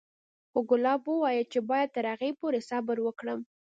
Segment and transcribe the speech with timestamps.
[0.51, 3.39] خو ګلاب وويل چې بايد تر هغې پورې صبر وکړم.